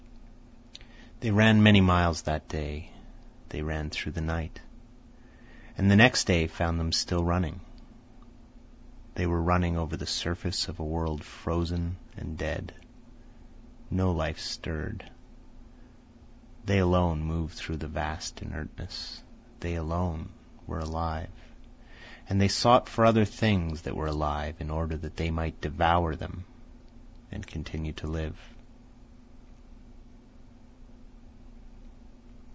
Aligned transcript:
They 1.21 1.29
ran 1.29 1.61
many 1.61 1.81
miles 1.81 2.23
that 2.23 2.49
day. 2.49 2.89
They 3.49 3.61
ran 3.61 3.91
through 3.91 4.13
the 4.13 4.21
night. 4.21 4.59
And 5.77 5.89
the 5.91 5.95
next 5.95 6.23
day 6.25 6.47
found 6.47 6.79
them 6.79 6.91
still 6.91 7.23
running. 7.23 7.59
They 9.13 9.27
were 9.27 9.39
running 9.39 9.77
over 9.77 9.95
the 9.95 10.07
surface 10.07 10.67
of 10.67 10.79
a 10.79 10.83
world 10.83 11.23
frozen 11.23 11.97
and 12.17 12.39
dead. 12.39 12.73
No 13.91 14.11
life 14.13 14.39
stirred. 14.39 15.11
They 16.65 16.79
alone 16.79 17.21
moved 17.21 17.53
through 17.53 17.77
the 17.77 17.87
vast 17.87 18.41
inertness. 18.41 19.21
They 19.59 19.75
alone 19.75 20.29
were 20.65 20.79
alive, 20.79 21.29
and 22.29 22.41
they 22.41 22.47
sought 22.47 22.89
for 22.89 23.05
other 23.05 23.25
things 23.25 23.83
that 23.83 23.95
were 23.95 24.07
alive 24.07 24.55
in 24.59 24.71
order 24.71 24.97
that 24.97 25.17
they 25.17 25.29
might 25.29 25.61
devour 25.61 26.15
them 26.15 26.45
and 27.31 27.45
continue 27.45 27.93
to 27.93 28.07
live. 28.07 28.35